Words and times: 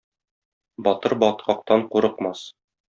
Батыр 0.87 1.13
баткактан 1.25 1.81
курыкмас. 1.93 2.39